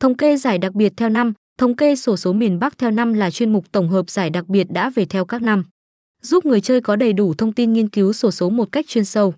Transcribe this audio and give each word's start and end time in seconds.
Thống 0.00 0.14
kê 0.14 0.36
giải 0.36 0.58
đặc 0.58 0.74
biệt 0.74 0.92
theo 0.96 1.08
năm, 1.08 1.32
thống 1.58 1.76
kê 1.76 1.96
sổ 1.96 2.16
số 2.16 2.32
miền 2.32 2.58
Bắc 2.58 2.78
theo 2.78 2.90
năm 2.90 3.12
là 3.12 3.30
chuyên 3.30 3.52
mục 3.52 3.72
tổng 3.72 3.88
hợp 3.88 4.10
giải 4.10 4.30
đặc 4.30 4.48
biệt 4.48 4.70
đã 4.70 4.90
về 4.90 5.04
theo 5.04 5.24
các 5.24 5.42
năm, 5.42 5.64
giúp 6.22 6.46
người 6.46 6.60
chơi 6.60 6.80
có 6.80 6.96
đầy 6.96 7.12
đủ 7.12 7.34
thông 7.34 7.52
tin 7.52 7.72
nghiên 7.72 7.88
cứu 7.88 8.12
sổ 8.12 8.30
số 8.30 8.50
một 8.50 8.72
cách 8.72 8.84
chuyên 8.88 9.04
sâu. 9.04 9.34